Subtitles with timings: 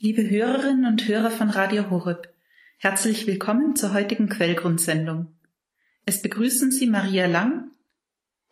[0.00, 2.32] Liebe Hörerinnen und Hörer von Radio Horeb,
[2.76, 5.34] herzlich willkommen zur heutigen Quellgrundsendung.
[6.06, 7.72] Es begrüßen Sie Maria Lang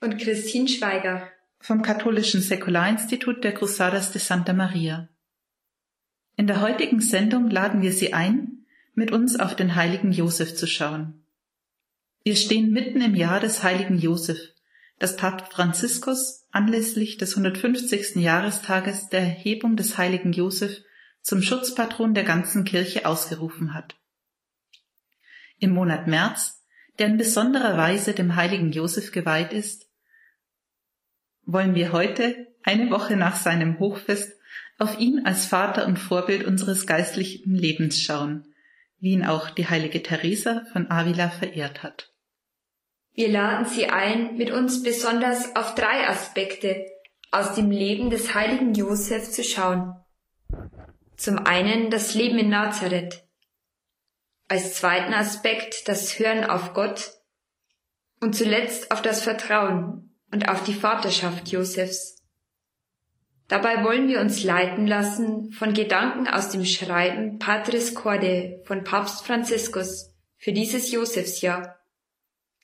[0.00, 1.30] und Christine Schweiger
[1.60, 5.08] vom Katholischen Säkularinstitut der Cruzadas de Santa Maria.
[6.34, 10.66] In der heutigen Sendung laden wir Sie ein, mit uns auf den heiligen Josef zu
[10.66, 11.22] schauen.
[12.24, 14.38] Wir stehen mitten im Jahr des heiligen Josef,
[14.98, 18.16] das Papst Franziskus anlässlich des 150.
[18.16, 20.82] Jahrestages der Erhebung des heiligen Josef
[21.26, 23.96] zum Schutzpatron der ganzen Kirche ausgerufen hat.
[25.58, 26.64] Im Monat März,
[27.00, 29.90] der in besonderer Weise dem heiligen Josef geweiht ist,
[31.44, 34.38] wollen wir heute, eine Woche nach seinem Hochfest,
[34.78, 38.54] auf ihn als Vater und Vorbild unseres geistlichen Lebens schauen,
[39.00, 42.12] wie ihn auch die heilige Teresa von Avila verehrt hat.
[43.14, 46.86] Wir laden Sie ein, mit uns besonders auf drei Aspekte
[47.32, 50.05] aus dem Leben des heiligen Josef zu schauen.
[51.16, 53.24] Zum einen das Leben in Nazareth.
[54.48, 57.12] Als zweiten Aspekt das Hören auf Gott.
[58.20, 62.22] Und zuletzt auf das Vertrauen und auf die Vaterschaft Josefs.
[63.48, 69.24] Dabei wollen wir uns leiten lassen von Gedanken aus dem Schreiben Patris Corde von Papst
[69.24, 71.76] Franziskus für dieses Josefsjahr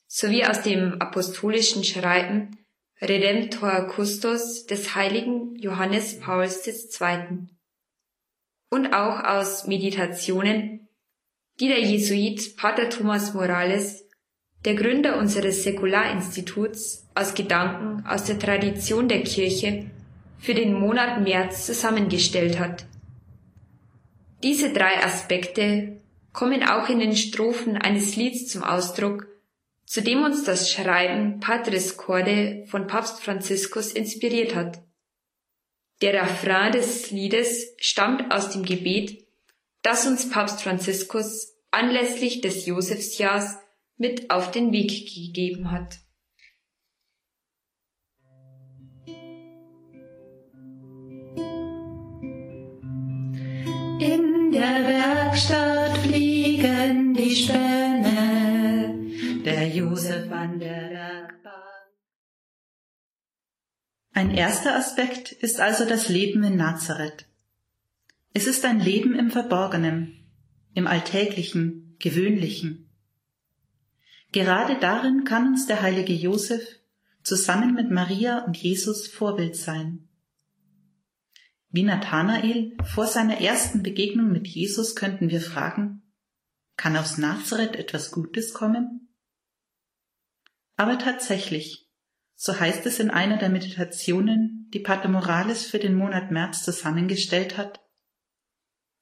[0.09, 2.59] sowie aus dem apostolischen Schreiben
[3.01, 7.49] Redemptor Custos des heiligen Johannes Pauls II
[8.73, 10.89] und auch aus Meditationen,
[11.61, 14.09] die der Jesuit Pater Thomas Morales,
[14.65, 19.91] der Gründer unseres Säkularinstituts, aus Gedanken aus der Tradition der Kirche
[20.39, 22.87] für den Monat März zusammengestellt hat.
[24.43, 26.01] Diese drei Aspekte
[26.33, 29.27] kommen auch in den Strophen eines Lieds zum Ausdruck,
[29.85, 34.81] zu dem uns das Schreiben Patris Corde von Papst Franziskus inspiriert hat.
[36.03, 39.25] Der Refrain des Liedes stammt aus dem Gebet,
[39.83, 43.57] das uns Papst Franziskus anlässlich des Josefsjahrs
[43.99, 46.01] mit auf den Weg gegeben hat.
[54.01, 58.99] In der Werkstatt fliegen die Späne,
[59.45, 61.42] der Josef an der Werkbank.
[64.15, 67.27] Ein erster Aspekt ist also das Leben in Nazareth.
[68.35, 70.27] Es ist ein Leben im Verborgenen,
[70.75, 72.91] im Alltäglichen, Gewöhnlichen.
[74.33, 76.63] Gerade darin kann uns der heilige Josef
[77.23, 80.09] zusammen mit Maria und Jesus Vorbild sein.
[81.71, 86.03] Wie Nathanael vor seiner ersten Begegnung mit Jesus könnten wir fragen,
[86.77, 89.09] kann aus Nazareth etwas Gutes kommen?
[90.77, 91.82] Aber tatsächlich,
[92.45, 97.57] so heißt es in einer der Meditationen, die Pater Morales für den Monat März zusammengestellt
[97.57, 97.79] hat.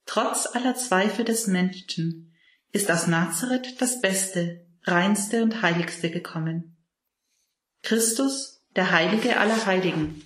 [0.04, 2.34] Trotz aller Zweifel des Menschen
[2.70, 6.76] ist aus Nazareth das Beste, reinste und heiligste gekommen.
[7.80, 10.22] Christus, der Heilige aller Heiligen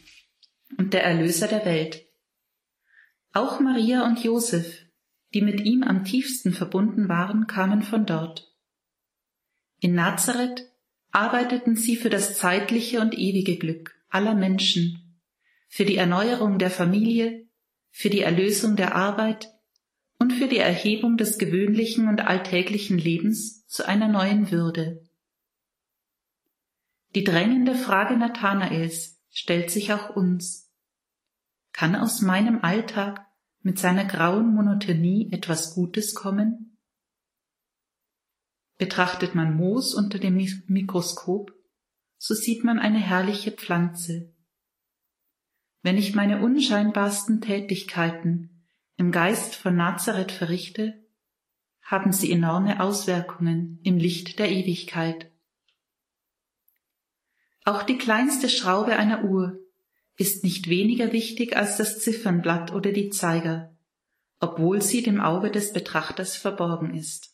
[0.77, 2.05] und der Erlöser der Welt.
[3.33, 4.87] Auch Maria und Josef,
[5.35, 8.53] die mit ihm am tiefsten verbunden waren, kamen von dort.
[9.79, 10.74] In Nazareth
[11.15, 15.21] arbeiteten sie für das zeitliche und ewige Glück aller Menschen,
[15.69, 17.47] für die Erneuerung der Familie,
[17.91, 19.53] für die Erlösung der Arbeit
[20.19, 25.09] und für die Erhebung des gewöhnlichen und alltäglichen Lebens zu einer neuen Würde.
[27.15, 30.73] Die drängende Frage Nathanaels stellt sich auch uns.
[31.73, 33.25] Kann aus meinem Alltag
[33.63, 36.74] mit seiner grauen Monotonie etwas Gutes kommen?
[38.77, 40.37] Betrachtet man Moos unter dem
[40.67, 41.53] Mikroskop,
[42.19, 44.33] so sieht man eine herrliche Pflanze.
[45.83, 48.65] Wenn ich meine unscheinbarsten Tätigkeiten
[48.97, 51.05] im Geist von Nazareth verrichte,
[51.83, 55.31] haben sie enorme Auswirkungen im Licht der Ewigkeit.
[57.65, 59.59] Auch die kleinste Schraube einer Uhr
[60.17, 63.77] ist nicht weniger wichtig als das Ziffernblatt oder die Zeiger,
[64.41, 67.34] obwohl sie dem Auge des Betrachters verborgen ist.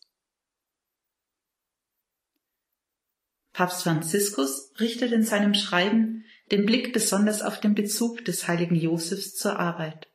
[3.60, 9.34] Papst Franziskus richtet in seinem Schreiben den Blick besonders auf den Bezug des heiligen Josefs
[9.34, 10.08] zur Arbeit.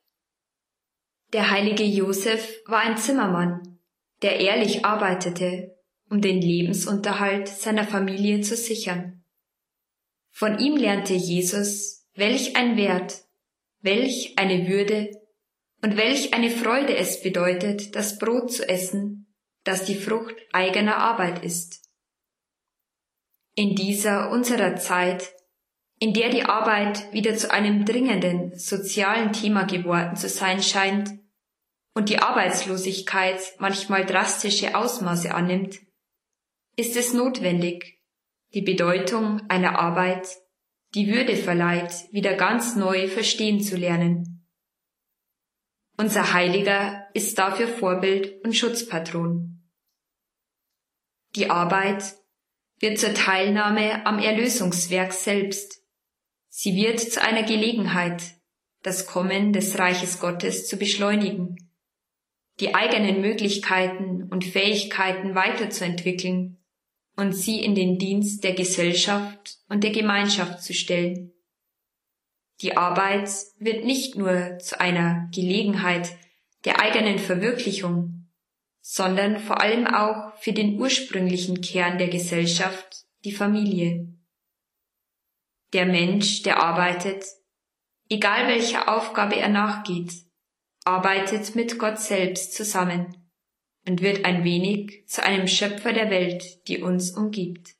[1.31, 3.77] Der heilige Josef war ein Zimmermann,
[4.24, 5.77] der ehrlich arbeitete,
[6.09, 9.24] um den Lebensunterhalt seiner Familie zu sichern.
[10.31, 13.25] Von ihm lernte Jesus, welch ein Wert,
[13.81, 15.12] welch eine Würde
[15.83, 19.31] und welch eine Freude es bedeutet, das Brot zu essen,
[19.63, 21.85] das die Frucht eigener Arbeit ist.
[23.56, 25.34] In dieser unserer Zeit,
[26.00, 31.10] in der die Arbeit wieder zu einem dringenden sozialen Thema geworden zu sein scheint,
[31.96, 35.80] und die Arbeitslosigkeit manchmal drastische Ausmaße annimmt,
[36.75, 38.02] ist es notwendig,
[38.54, 40.28] die Bedeutung einer Arbeit,
[40.94, 44.46] die Würde verleiht, wieder ganz neu verstehen zu lernen.
[45.98, 49.63] Unser Heiliger ist dafür Vorbild und Schutzpatron.
[51.36, 52.16] Die Arbeit
[52.80, 55.81] wird zur Teilnahme am Erlösungswerk selbst.
[56.50, 58.22] Sie wird zu einer Gelegenheit,
[58.81, 61.56] das Kommen des Reiches Gottes zu beschleunigen,
[62.60, 66.57] die eigenen Möglichkeiten und Fähigkeiten weiterzuentwickeln
[67.16, 71.33] und sie in den Dienst der Gesellschaft und der Gemeinschaft zu stellen.
[72.62, 73.30] Die Arbeit
[73.60, 76.18] wird nicht nur zu einer Gelegenheit
[76.63, 78.25] der eigenen Verwirklichung,
[78.88, 84.14] sondern vor allem auch für den ursprünglichen Kern der Gesellschaft, die Familie.
[85.74, 87.26] Der Mensch, der arbeitet,
[88.10, 90.14] egal welcher Aufgabe er nachgeht,
[90.84, 93.28] arbeitet mit Gott selbst zusammen
[93.88, 97.74] und wird ein wenig zu einem Schöpfer der Welt, die uns umgibt.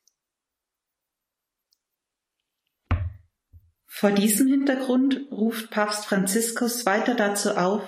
[3.86, 7.88] Vor diesem Hintergrund ruft Papst Franziskus weiter dazu auf,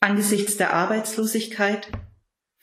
[0.00, 1.88] angesichts der Arbeitslosigkeit,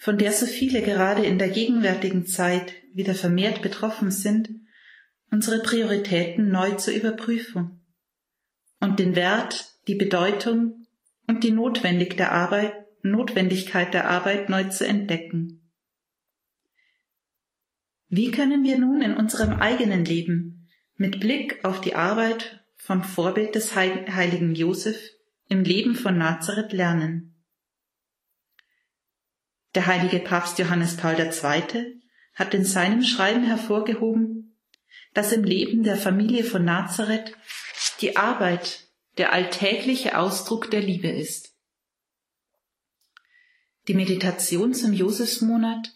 [0.04, 4.50] von der so viele gerade in der gegenwärtigen Zeit wieder vermehrt betroffen sind,
[5.32, 7.80] unsere Prioritäten neu zu überprüfen
[8.82, 10.88] und den Wert, die Bedeutung
[11.26, 15.72] und die Notwendig der Arbeit, Notwendigkeit der Arbeit neu zu entdecken.
[18.10, 20.68] Wie können wir nun in unserem eigenen Leben
[20.98, 25.00] mit Blick auf die Arbeit vom Vorbild des heiligen Josef
[25.48, 27.33] im Leben von Nazareth lernen?
[29.76, 32.02] Der heilige Papst Johannes Paul II.
[32.36, 34.60] hat in seinem Schreiben hervorgehoben,
[35.14, 37.36] dass im Leben der Familie von Nazareth
[38.02, 38.88] die Arbeit
[39.18, 41.56] der alltägliche Ausdruck der Liebe ist.
[43.88, 45.92] Die Meditation zum Josefsmonat,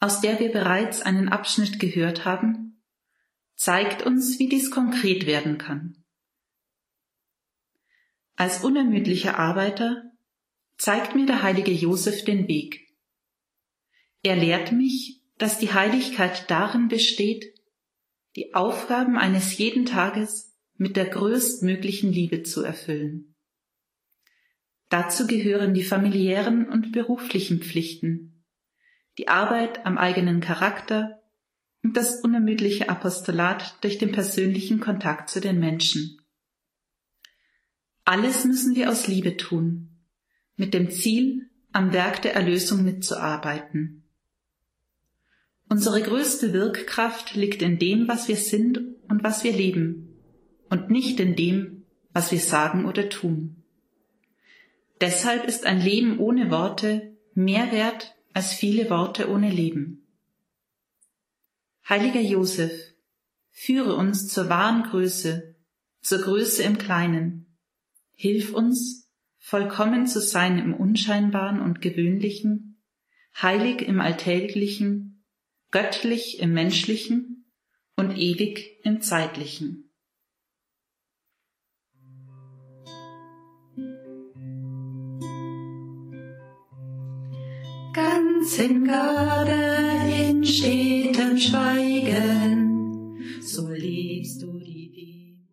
[0.00, 2.82] aus der wir bereits einen Abschnitt gehört haben,
[3.54, 6.04] zeigt uns, wie dies konkret werden kann.
[8.36, 10.02] Als unermüdlicher Arbeiter
[10.76, 12.87] zeigt mir der heilige Josef den Weg.
[14.22, 17.54] Er lehrt mich, dass die Heiligkeit darin besteht,
[18.36, 23.34] die Aufgaben eines jeden Tages mit der größtmöglichen Liebe zu erfüllen.
[24.88, 28.44] Dazu gehören die familiären und beruflichen Pflichten,
[29.18, 31.20] die Arbeit am eigenen Charakter
[31.82, 36.18] und das unermüdliche Apostolat durch den persönlichen Kontakt zu den Menschen.
[38.04, 40.00] Alles müssen wir aus Liebe tun,
[40.56, 44.07] mit dem Ziel, am Werk der Erlösung mitzuarbeiten.
[45.68, 48.78] Unsere größte Wirkkraft liegt in dem, was wir sind
[49.08, 50.16] und was wir leben,
[50.70, 53.62] und nicht in dem, was wir sagen oder tun.
[55.00, 60.06] Deshalb ist ein Leben ohne Worte mehr wert als viele Worte ohne Leben.
[61.88, 62.72] Heiliger Josef,
[63.50, 65.56] führe uns zur wahren Größe,
[66.00, 67.56] zur Größe im Kleinen.
[68.14, 72.82] Hilf uns, vollkommen zu sein im Unscheinbaren und Gewöhnlichen,
[73.40, 75.07] heilig im Alltäglichen
[75.70, 77.44] göttlich im menschlichen
[77.96, 79.84] und ewig im zeitlichen.
[87.92, 95.48] Ganz in Gnade, in stetem Schweigen, so lebst du die Demut.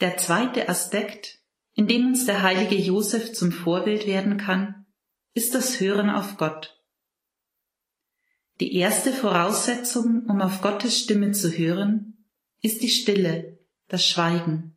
[0.00, 1.40] Der zweite Aspekt,
[1.74, 4.86] in dem uns der heilige Josef zum Vorbild werden kann,
[5.34, 6.77] ist das Hören auf Gott.
[8.60, 12.24] Die erste Voraussetzung, um auf Gottes Stimme zu hören,
[12.60, 14.76] ist die Stille, das Schweigen.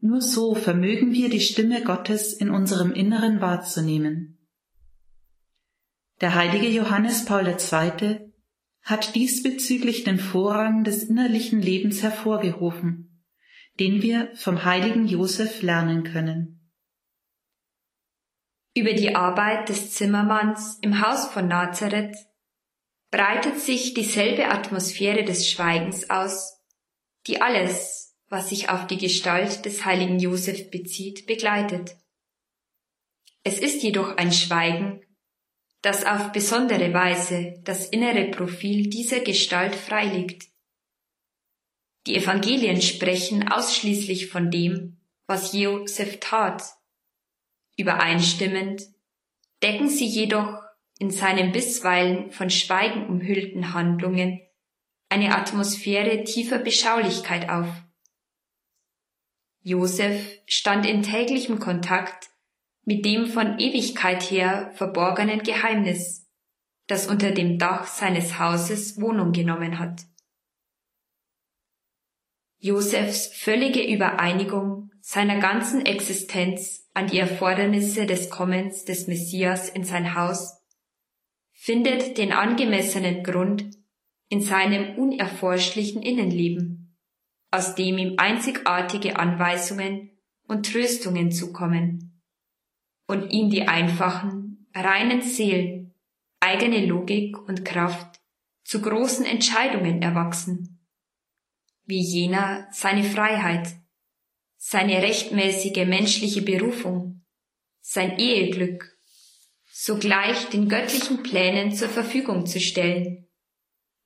[0.00, 4.44] Nur so vermögen wir die Stimme Gottes in unserem Inneren wahrzunehmen.
[6.20, 8.32] Der heilige Johannes Paul II.
[8.82, 13.24] hat diesbezüglich den Vorrang des innerlichen Lebens hervorgehoben,
[13.78, 16.68] den wir vom heiligen Josef lernen können.
[18.74, 22.16] Über die Arbeit des Zimmermanns im Haus von Nazareth
[23.12, 26.58] breitet sich dieselbe Atmosphäre des Schweigens aus,
[27.26, 31.94] die alles, was sich auf die Gestalt des heiligen Josef bezieht, begleitet.
[33.44, 35.02] Es ist jedoch ein Schweigen,
[35.82, 40.48] das auf besondere Weise das innere Profil dieser Gestalt freiliegt.
[42.06, 46.62] Die Evangelien sprechen ausschließlich von dem, was Josef tat.
[47.76, 48.82] Übereinstimmend
[49.62, 50.61] decken sie jedoch
[51.02, 54.40] in seinen bisweilen von Schweigen umhüllten Handlungen
[55.08, 57.66] eine Atmosphäre tiefer Beschaulichkeit auf.
[59.62, 62.30] Josef stand in täglichem Kontakt
[62.84, 66.30] mit dem von Ewigkeit her verborgenen Geheimnis,
[66.86, 70.02] das unter dem Dach seines Hauses Wohnung genommen hat.
[72.58, 80.14] Josefs völlige Übereinigung seiner ganzen Existenz an die Erfordernisse des Kommens des Messias in sein
[80.14, 80.61] Haus
[81.62, 83.78] findet den angemessenen Grund
[84.28, 86.98] in seinem unerforschlichen Innenleben,
[87.52, 90.10] aus dem ihm einzigartige Anweisungen
[90.48, 92.20] und Tröstungen zukommen
[93.06, 95.94] und ihm die einfachen, reinen Seelen
[96.40, 98.20] eigene Logik und Kraft
[98.64, 100.84] zu großen Entscheidungen erwachsen,
[101.84, 103.68] wie jener seine Freiheit,
[104.56, 107.24] seine rechtmäßige menschliche Berufung,
[107.80, 108.91] sein Eheglück
[109.74, 113.26] sogleich den göttlichen Plänen zur Verfügung zu stellen,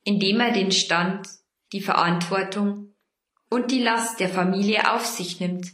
[0.05, 1.27] indem er den Stand,
[1.73, 2.95] die Verantwortung
[3.51, 5.73] und die Last der Familie auf sich nimmt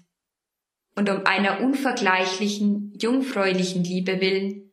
[0.97, 4.73] und um einer unvergleichlichen, jungfräulichen Liebe willen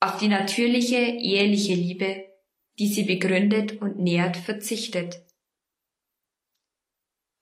[0.00, 2.24] auf die natürliche, eheliche Liebe,
[2.78, 5.22] die sie begründet und nährt, verzichtet.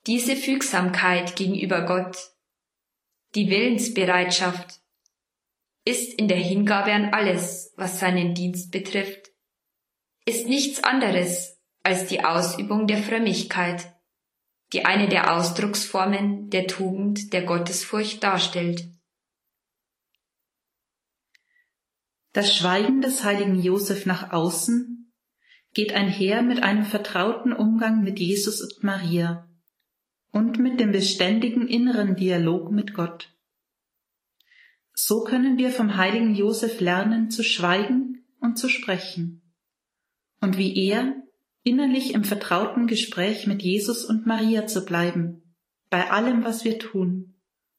[0.09, 2.17] Diese Fügsamkeit gegenüber Gott,
[3.37, 4.82] die Willensbereitschaft,
[5.85, 9.31] ist in der Hingabe an alles, was seinen Dienst betrifft,
[10.25, 13.93] ist nichts anderes als die Ausübung der Frömmigkeit,
[14.73, 18.89] die eine der Ausdrucksformen der Tugend der Gottesfurcht darstellt.
[22.33, 25.13] Das Schweigen des heiligen Josef nach außen
[25.75, 29.49] geht einher mit einem vertrauten Umgang mit Jesus und Maria
[30.31, 33.32] und mit dem beständigen inneren Dialog mit Gott.
[34.95, 39.43] So können wir vom heiligen Josef lernen zu schweigen und zu sprechen.
[40.41, 41.15] Und wie er,
[41.63, 45.55] innerlich im vertrauten Gespräch mit Jesus und Maria zu bleiben,
[45.91, 47.35] bei allem, was wir tun,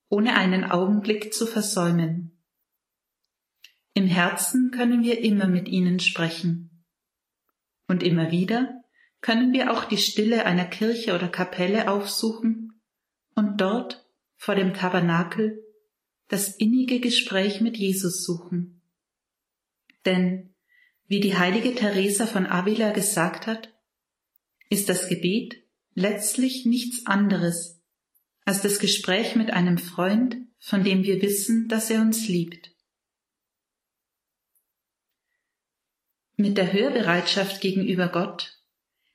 [0.09, 2.39] ohne einen Augenblick zu versäumen.
[3.93, 6.85] Im Herzen können wir immer mit ihnen sprechen.
[7.87, 8.81] Und immer wieder
[9.21, 12.81] können wir auch die Stille einer Kirche oder Kapelle aufsuchen
[13.35, 15.63] und dort vor dem Tabernakel
[16.33, 18.81] das innige Gespräch mit Jesus suchen.
[20.03, 20.55] Denn,
[21.05, 23.71] wie die heilige Teresa von Avila gesagt hat,
[24.67, 25.63] ist das Gebet
[25.93, 27.83] letztlich nichts anderes
[28.45, 32.71] als das Gespräch mit einem Freund, von dem wir wissen, dass er uns liebt.
[36.35, 38.59] Mit der Hörbereitschaft gegenüber Gott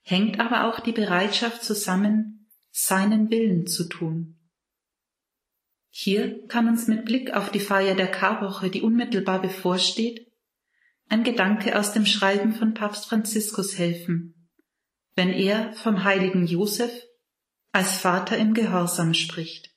[0.03, 4.38] hängt aber auch die Bereitschaft zusammen, seinen Willen zu tun.
[5.91, 10.31] Hier kann uns mit Blick auf die Feier der Karwoche, die unmittelbar bevorsteht,
[11.09, 14.49] ein Gedanke aus dem Schreiben von Papst Franziskus helfen,
[15.15, 16.93] wenn er vom heiligen Josef
[17.73, 19.71] als Vater im Gehorsam spricht.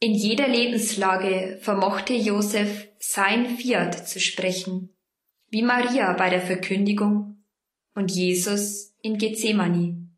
[0.00, 4.96] In jeder Lebenslage vermochte Josef sein Fiat zu sprechen,
[5.48, 7.44] wie Maria bei der Verkündigung
[7.94, 10.10] und Jesus in Gethsemane.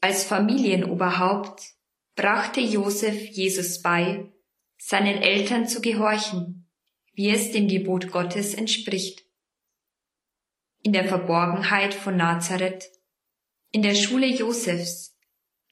[0.00, 1.60] Als Familienoberhaupt
[2.14, 4.32] brachte Josef Jesus bei,
[4.78, 6.68] seinen Eltern zu gehorchen,
[7.14, 9.24] wie es dem Gebot Gottes entspricht.
[10.82, 12.90] In der Verborgenheit von Nazareth,
[13.70, 15.16] in der Schule Josefs,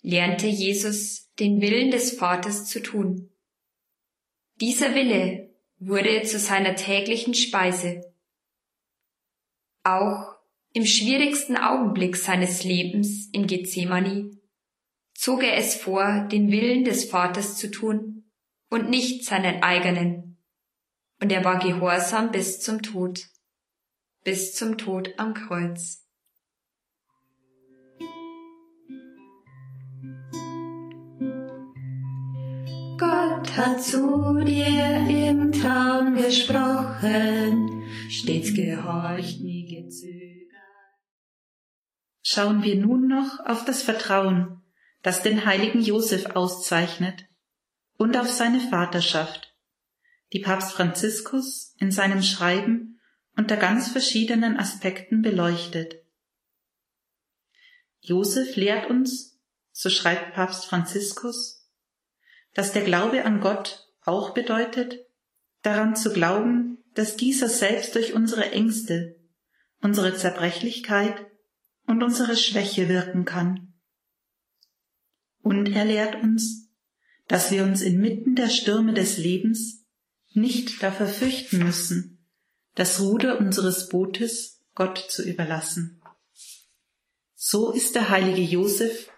[0.03, 3.31] lernte Jesus den Willen des Vaters zu tun.
[4.61, 8.03] Dieser Wille wurde zu seiner täglichen Speise.
[9.83, 10.37] Auch
[10.73, 14.40] im schwierigsten Augenblick seines Lebens in Gethsemane
[15.21, 18.25] zog er es vor, den Willen des Vaters zu tun
[18.71, 20.39] und nicht seinen eigenen.
[21.21, 23.27] Und er war gehorsam bis zum Tod,
[24.25, 26.07] bis zum Tod am Kreuz.
[32.97, 40.31] Gott hat zu dir im Traum gesprochen, stets gehorcht, nie gezögert.
[42.23, 44.60] Schauen wir nun noch auf das Vertrauen,
[45.02, 47.25] das den heiligen Josef auszeichnet,
[47.97, 49.54] und auf seine Vaterschaft,
[50.33, 52.99] die Papst Franziskus in seinem Schreiben
[53.37, 55.97] unter ganz verschiedenen Aspekten beleuchtet.
[58.00, 59.38] Josef lehrt uns,
[59.71, 61.69] so schreibt Papst Franziskus,
[62.54, 65.07] dass der Glaube an Gott auch bedeutet,
[65.61, 69.21] daran zu glauben, dass dieser selbst durch unsere Ängste,
[69.83, 71.26] unsere Zerbrechlichkeit
[71.87, 73.70] und unsere Schwäche wirken kann
[75.43, 76.69] und er lehrt uns,
[77.29, 79.85] dass wir uns inmitten der Stürme des Lebens
[80.33, 82.25] nicht dafür fürchten müssen,
[82.75, 86.01] das Ruder unseres Bootes Gott zu überlassen.
[87.35, 89.11] So ist der heilige Josef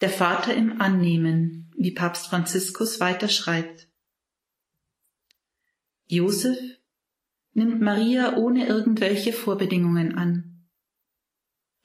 [0.00, 3.88] der Vater im Annehmen, wie Papst Franziskus weiter schreibt.
[6.06, 6.58] Josef
[7.52, 10.66] nimmt Maria ohne irgendwelche Vorbedingungen an.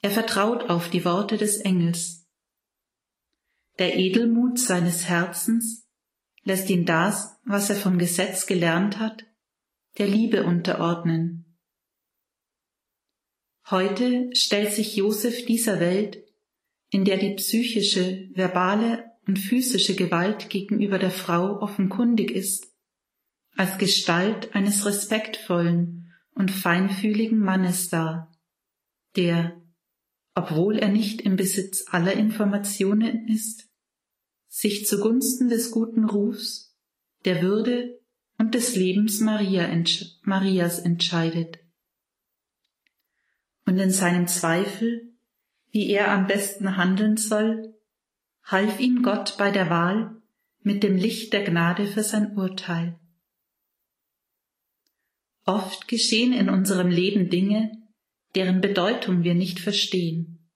[0.02, 2.25] Er vertraut auf die Worte des Engels.
[3.77, 5.86] Der Edelmut seines Herzens
[6.44, 9.25] lässt ihn das, was er vom Gesetz gelernt hat,
[9.98, 11.58] der Liebe unterordnen.
[13.70, 16.24] Heute stellt sich Josef dieser Welt,
[16.89, 22.72] in der die psychische, verbale und physische Gewalt gegenüber der Frau offenkundig ist,
[23.58, 28.32] als Gestalt eines respektvollen und feinfühligen Mannes dar,
[29.15, 29.60] der,
[30.36, 33.70] obwohl er nicht im Besitz aller Informationen ist,
[34.48, 36.77] sich zugunsten des guten Rufs,
[37.24, 38.00] der Würde
[38.38, 39.68] und des Lebens Maria
[40.24, 41.60] Marias entscheidet.
[43.65, 45.13] Und in seinem Zweifel,
[45.72, 47.74] wie er am besten handeln soll,
[48.44, 50.22] half ihm Gott bei der Wahl
[50.60, 53.00] mit dem Licht der Gnade für sein Urteil.
[55.46, 57.85] Oft geschehen in unserem Leben Dinge,
[58.36, 60.50] deren Bedeutung wir nicht verstehen.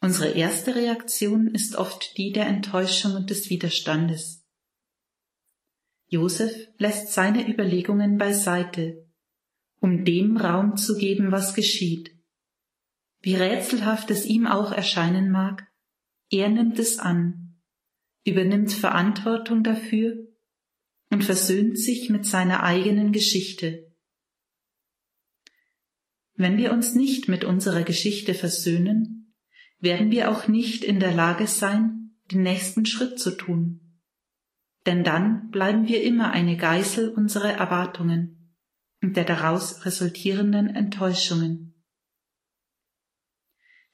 [0.00, 4.44] Unsere erste Reaktion ist oft die der Enttäuschung und des Widerstandes.
[6.08, 9.06] Josef lässt seine Überlegungen beiseite,
[9.80, 12.10] um dem Raum zu geben, was geschieht.
[13.20, 15.66] Wie rätselhaft es ihm auch erscheinen mag,
[16.30, 17.56] er nimmt es an,
[18.24, 20.16] übernimmt Verantwortung dafür
[21.10, 23.85] und versöhnt sich mit seiner eigenen Geschichte.
[26.36, 29.34] Wenn wir uns nicht mit unserer Geschichte versöhnen,
[29.78, 33.86] werden wir auch nicht in der Lage sein, den nächsten Schritt zu tun
[34.86, 38.54] denn dann bleiben wir immer eine Geißel unserer Erwartungen
[39.02, 41.74] und der daraus resultierenden Enttäuschungen.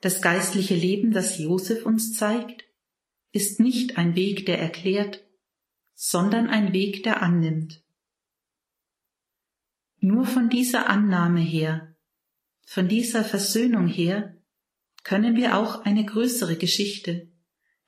[0.00, 2.64] Das geistliche Leben, das Josef uns zeigt,
[3.32, 5.26] ist nicht ein Weg, der erklärt,
[5.94, 7.82] sondern ein Weg, der annimmt.
[9.98, 11.91] Nur von dieser Annahme her,
[12.72, 14.34] von dieser Versöhnung her,
[15.04, 17.30] können wir auch eine größere Geschichte,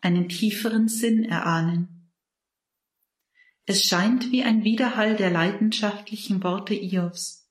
[0.02, 2.12] einen tieferen Sinn erahnen.
[3.64, 7.50] Es scheint wie ein Widerhall der leidenschaftlichen Worte Iovs,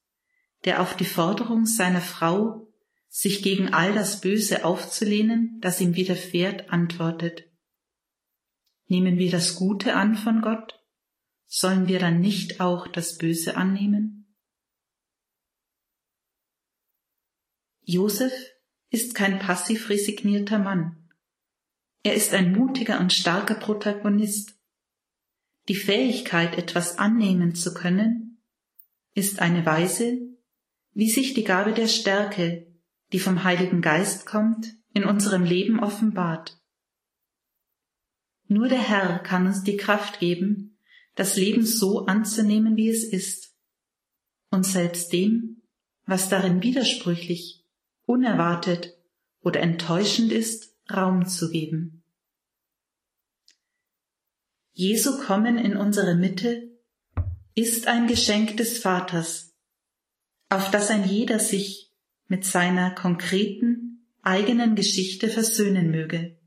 [0.64, 2.72] der auf die Forderung seiner Frau,
[3.10, 7.46] sich gegen all das Böse aufzulehnen, das ihm widerfährt, antwortet.
[8.86, 10.80] Nehmen wir das Gute an von Gott,
[11.48, 14.23] sollen wir dann nicht auch das Böse annehmen?
[17.86, 18.34] Josef
[18.90, 21.10] ist kein passiv resignierter Mann.
[22.04, 24.56] Er ist ein mutiger und starker Protagonist,
[25.68, 28.42] die Fähigkeit, etwas annehmen zu können,
[29.14, 30.20] ist eine Weise,
[30.94, 32.68] wie sich die Gabe der Stärke,
[33.14, 36.60] die vom Heiligen Geist kommt, in unserem Leben offenbart.
[38.48, 40.78] Nur der Herr kann uns die Kraft geben,
[41.16, 43.56] das Leben so anzunehmen, wie es ist,
[44.50, 45.62] und selbst dem,
[46.06, 47.63] was darin widersprüchlich,
[48.06, 48.98] unerwartet
[49.42, 52.04] oder enttäuschend ist, Raum zu geben.
[54.72, 56.72] Jesu Kommen in unsere Mitte
[57.56, 59.54] ist ein Geschenk des Vaters,
[60.50, 61.92] auf das ein jeder sich
[62.28, 66.40] mit seiner konkreten eigenen Geschichte versöhnen möge,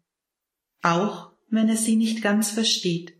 [0.82, 3.16] auch wenn er sie nicht ganz versteht.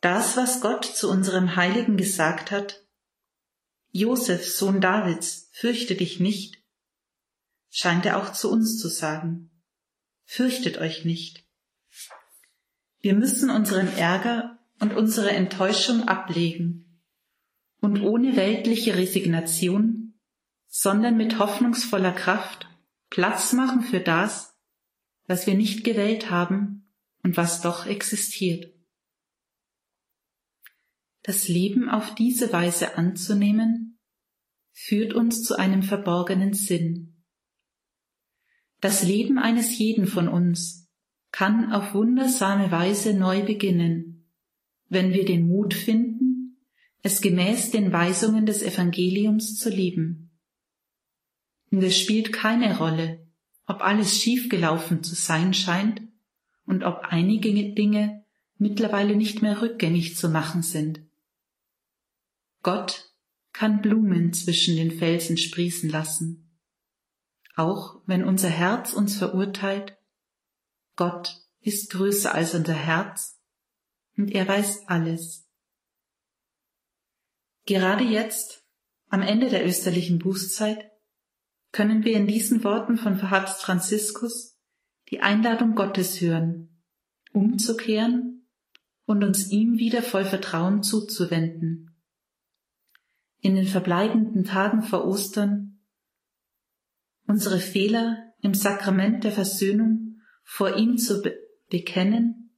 [0.00, 2.86] Das, was Gott zu unserem Heiligen gesagt hat,
[3.92, 6.62] Josef, Sohn Davids, fürchte dich nicht,
[7.70, 9.50] scheint er auch zu uns zu sagen.
[10.24, 11.44] Fürchtet euch nicht.
[13.00, 17.02] Wir müssen unseren Ärger und unsere Enttäuschung ablegen
[17.80, 20.14] und ohne weltliche Resignation,
[20.68, 22.68] sondern mit hoffnungsvoller Kraft
[23.08, 24.54] Platz machen für das,
[25.26, 26.88] was wir nicht gewählt haben
[27.22, 28.72] und was doch existiert.
[31.30, 34.00] Das Leben auf diese Weise anzunehmen,
[34.72, 37.22] führt uns zu einem verborgenen Sinn.
[38.80, 40.90] Das Leben eines jeden von uns
[41.30, 44.28] kann auf wundersame Weise neu beginnen,
[44.88, 46.66] wenn wir den Mut finden,
[47.00, 50.36] es gemäß den Weisungen des Evangeliums zu lieben.
[51.70, 53.24] Und es spielt keine Rolle,
[53.68, 56.02] ob alles schiefgelaufen zu sein scheint
[56.66, 58.24] und ob einige Dinge
[58.58, 61.08] mittlerweile nicht mehr rückgängig zu machen sind.
[62.62, 63.10] Gott
[63.52, 66.58] kann Blumen zwischen den Felsen sprießen lassen,
[67.56, 69.96] auch wenn unser Herz uns verurteilt
[70.96, 73.40] Gott ist größer als unser Herz
[74.18, 75.48] und er weiß alles.
[77.64, 78.66] Gerade jetzt,
[79.08, 80.90] am Ende der österlichen Bußzeit,
[81.72, 84.58] können wir in diesen Worten von Papst Franziskus
[85.10, 86.82] die Einladung Gottes hören,
[87.32, 88.46] umzukehren
[89.06, 91.89] und uns ihm wieder voll Vertrauen zuzuwenden.
[93.40, 95.78] In den verbleibenden Tagen vor Ostern
[97.26, 102.50] unsere Fehler im Sakrament der Versöhnung vor ihm zu be bekennen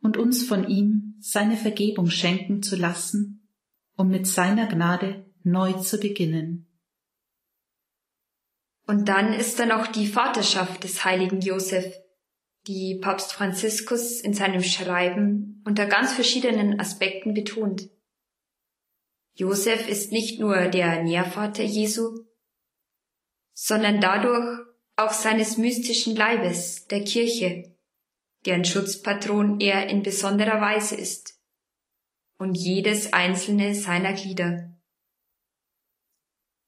[0.00, 3.48] und uns von ihm seine Vergebung schenken zu lassen,
[3.96, 6.68] um mit seiner Gnade neu zu beginnen.
[8.86, 11.92] Und dann ist da noch die Vaterschaft des heiligen Josef,
[12.66, 17.88] die Papst Franziskus in seinem Schreiben unter ganz verschiedenen Aspekten betont.
[19.40, 22.26] Josef ist nicht nur der Nährvater Jesu,
[23.54, 27.74] sondern dadurch auch seines mystischen Leibes, der Kirche,
[28.44, 31.40] deren Schutzpatron er in besonderer Weise ist,
[32.36, 34.78] und jedes einzelne seiner Glieder.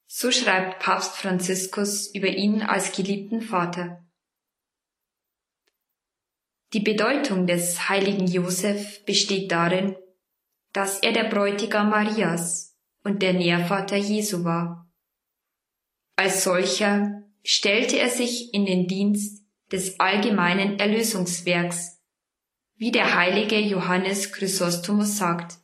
[0.07, 4.03] So schreibt Papst Franziskus über ihn als geliebten Vater.
[6.73, 9.95] Die Bedeutung des heiligen Josef besteht darin,
[10.73, 14.91] dass er der Bräutigam Marias und der Nährvater Jesu war.
[16.15, 22.01] Als solcher stellte er sich in den Dienst des allgemeinen Erlösungswerks,
[22.75, 25.57] wie der heilige Johannes Chrysostomus sagt.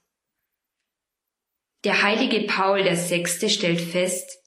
[1.84, 3.50] Der heilige Paul VI.
[3.50, 4.40] stellt fest,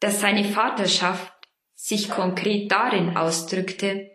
[0.00, 1.32] dass seine Vaterschaft
[1.74, 4.10] sich konkret darin ausdrückte,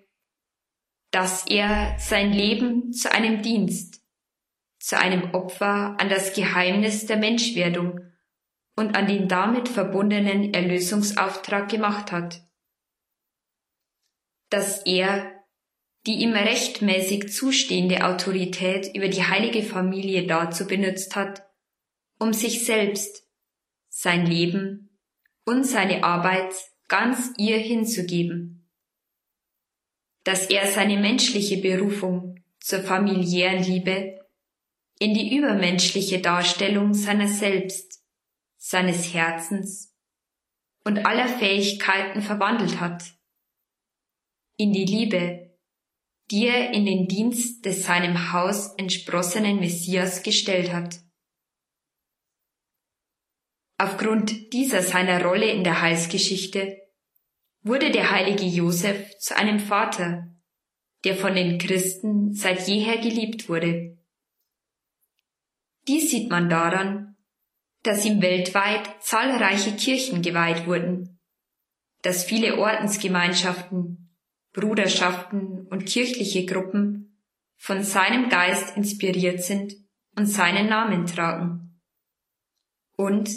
[1.11, 4.02] dass er sein Leben zu einem Dienst,
[4.83, 8.01] zu einem Opfer an das Geheimnis der Menschwerdung
[8.75, 12.41] und an den damit verbundenen Erlösungsauftrag gemacht hat.
[14.49, 15.31] Dass er
[16.05, 21.43] die ihm rechtmäßig zustehende Autorität über die heilige Familie dazu benutzt hat,
[22.19, 23.25] um sich selbst,
[23.87, 24.99] sein Leben
[25.45, 26.53] und seine Arbeit
[26.89, 28.59] ganz ihr hinzugeben
[30.25, 34.22] dass er seine menschliche Berufung zur familiären Liebe
[35.03, 38.01] in die übermenschliche Darstellung seiner selbst,
[38.55, 39.93] seines Herzens
[40.85, 43.03] und aller Fähigkeiten verwandelt hat.
[44.55, 45.57] In die Liebe,
[46.31, 51.01] die er in den Dienst des seinem Haus entsprossenen Messias gestellt hat.
[53.77, 56.77] Aufgrund dieser seiner Rolle in der Heilsgeschichte
[57.61, 60.33] wurde der heilige Josef zu einem Vater,
[61.03, 63.97] der von den Christen seit jeher geliebt wurde.
[65.87, 67.15] Dies sieht man daran,
[67.83, 71.19] dass ihm weltweit zahlreiche Kirchen geweiht wurden,
[72.01, 74.09] dass viele Ordensgemeinschaften,
[74.53, 77.19] Bruderschaften und kirchliche Gruppen
[77.57, 79.73] von seinem Geist inspiriert sind
[80.15, 81.81] und seinen Namen tragen.
[82.95, 83.29] Und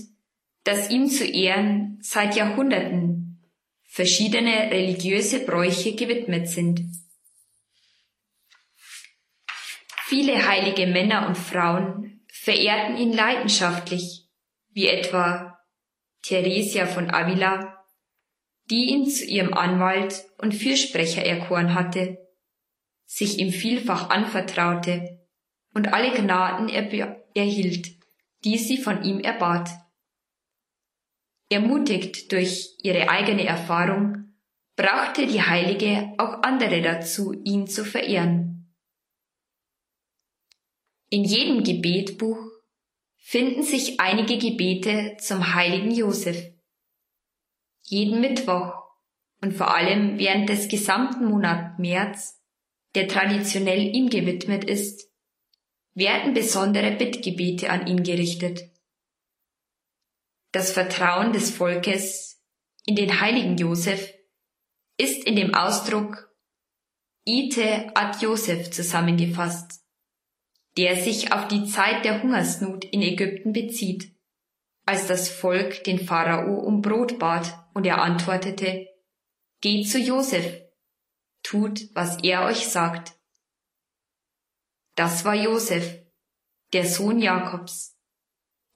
[0.65, 3.41] dass ihm zu Ehren seit Jahrhunderten
[3.85, 6.83] verschiedene religiöse Bräuche gewidmet sind.
[10.05, 12.16] Viele heilige Männer und Frauen
[12.47, 14.29] verehrten ihn leidenschaftlich,
[14.71, 15.59] wie etwa
[16.23, 17.85] Theresia von Avila,
[18.71, 22.19] die ihn zu ihrem Anwalt und Fürsprecher erkoren hatte,
[23.05, 25.27] sich ihm vielfach anvertraute
[25.75, 27.89] und alle Gnaden erhielt,
[28.45, 29.71] die sie von ihm erbat.
[31.51, 34.37] Ermutigt durch ihre eigene Erfahrung,
[34.77, 38.56] brachte die Heilige auch andere dazu, ihn zu verehren.
[41.09, 42.39] In jedem Gebetbuch
[43.19, 46.53] finden sich einige Gebete zum heiligen Josef.
[47.83, 48.73] Jeden Mittwoch
[49.41, 52.43] und vor allem während des gesamten Monats März,
[52.95, 55.11] der traditionell ihm gewidmet ist,
[55.95, 58.71] werden besondere Bittgebete an ihn gerichtet
[60.57, 62.43] das Vertrauen des Volkes
[62.87, 64.15] in den heiligen Josef
[64.97, 66.35] ist in dem Ausdruck
[67.27, 69.86] Ite ad Josef zusammengefasst,
[70.77, 74.13] der sich auf die Zeit der Hungersnot in Ägypten bezieht,
[74.85, 78.87] als das Volk den Pharao um Brot bat und er antwortete,
[79.61, 80.63] Geht zu Josef,
[81.43, 83.15] tut, was er euch sagt.
[84.95, 86.03] Das war Josef,
[86.73, 87.99] der Sohn Jakobs,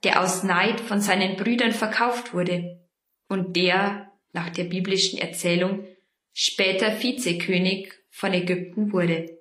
[0.03, 2.87] der aus Neid von seinen Brüdern verkauft wurde
[3.27, 5.87] und der, nach der biblischen Erzählung,
[6.33, 9.40] später Vizekönig von Ägypten wurde.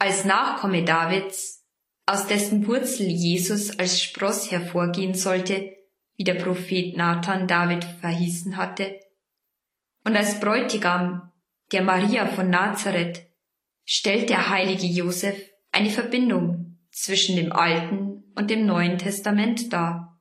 [0.00, 1.62] Als Nachkomme Davids,
[2.06, 5.76] aus dessen Wurzel Jesus als Spross hervorgehen sollte,
[6.16, 8.98] wie der Prophet Nathan David verhießen hatte,
[10.02, 11.30] und als Bräutigam
[11.72, 13.26] der Maria von Nazareth
[13.84, 15.36] stellt der heilige Josef
[15.70, 20.18] eine Verbindung zwischen dem Alten und dem Neuen Testament dar.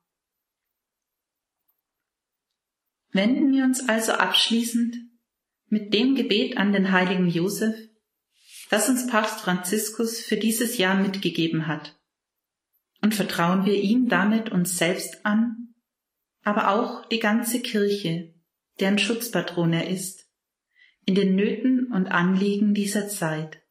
[3.13, 4.97] Wenden wir uns also abschließend
[5.67, 7.88] mit dem Gebet an den heiligen Josef
[8.69, 11.99] das uns Papst Franziskus für dieses Jahr mitgegeben hat.
[13.01, 15.73] Und vertrauen wir ihm damit uns selbst an,
[16.43, 18.33] aber auch die ganze Kirche,
[18.79, 20.29] deren Schutzpatron er ist,
[21.05, 23.63] in den Nöten und Anliegen dieser Zeit.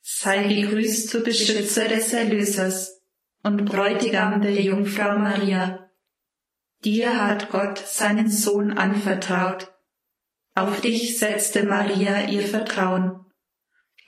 [0.00, 3.02] Sei gegrüßt, du Beschützer des Erlösers
[3.42, 5.90] und Bräutigam der Jungfrau Maria.
[6.84, 9.77] Dir hat Gott seinen Sohn anvertraut.
[10.58, 13.24] Auf dich setzte Maria ihr Vertrauen.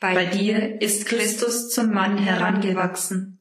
[0.01, 3.41] Bei dir ist Christus zum Mann herangewachsen.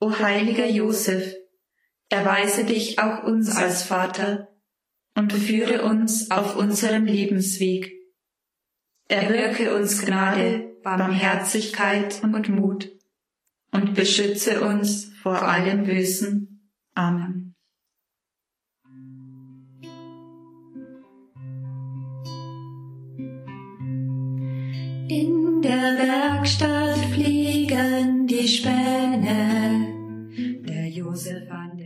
[0.00, 1.34] O heiliger Josef,
[2.08, 4.48] erweise dich auch uns als Vater
[5.14, 7.92] und führe uns auf unserem Lebensweg.
[9.08, 12.92] Erwirke uns Gnade, Barmherzigkeit und Mut
[13.72, 16.70] und beschütze uns vor allem Bösen.
[16.94, 17.53] Amen.
[25.08, 29.92] In der Werkstatt fliegen die Späne,
[30.66, 31.76] der Josef an